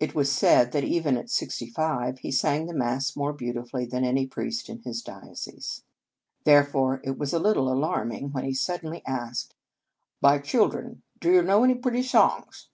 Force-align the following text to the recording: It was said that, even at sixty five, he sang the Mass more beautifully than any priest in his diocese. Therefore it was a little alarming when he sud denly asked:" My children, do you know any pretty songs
It 0.00 0.12
was 0.12 0.32
said 0.32 0.72
that, 0.72 0.82
even 0.82 1.16
at 1.16 1.30
sixty 1.30 1.68
five, 1.68 2.18
he 2.18 2.32
sang 2.32 2.66
the 2.66 2.74
Mass 2.74 3.14
more 3.14 3.32
beautifully 3.32 3.84
than 3.86 4.02
any 4.04 4.26
priest 4.26 4.68
in 4.68 4.80
his 4.82 5.02
diocese. 5.02 5.84
Therefore 6.42 7.00
it 7.04 7.16
was 7.16 7.32
a 7.32 7.38
little 7.38 7.72
alarming 7.72 8.32
when 8.32 8.42
he 8.44 8.54
sud 8.54 8.80
denly 8.80 9.02
asked:" 9.06 9.54
My 10.20 10.38
children, 10.40 11.02
do 11.20 11.30
you 11.30 11.42
know 11.42 11.62
any 11.62 11.76
pretty 11.76 12.02
songs 12.02 12.70